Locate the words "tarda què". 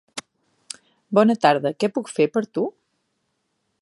1.47-1.91